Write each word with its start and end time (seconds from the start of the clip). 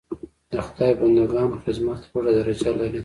د 0.51 0.53
خدای 0.65 0.91
بنده 0.99 1.23
ګانو 1.31 1.61
خدمت 1.63 1.99
لوړه 2.09 2.31
درجه 2.37 2.71
لري. 2.79 2.99